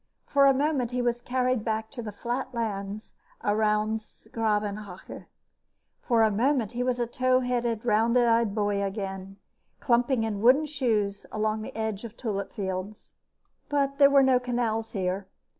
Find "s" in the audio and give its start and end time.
4.01-4.27